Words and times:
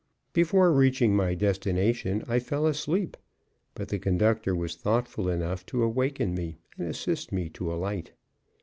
Before 0.33 0.73
reaching 0.73 1.15
my 1.15 1.35
destination 1.35 2.23
I 2.27 2.39
fell 2.39 2.65
asleep. 2.65 3.17
But 3.75 3.89
the 3.89 3.99
conductor 3.99 4.55
was 4.55 4.75
thoughtful 4.75 5.29
enough 5.29 5.63
to 5.67 5.83
awaken 5.83 6.33
me 6.33 6.57
and 6.75 6.87
assist 6.87 7.31
me 7.31 7.49
to 7.49 7.71
alight. 7.71 8.11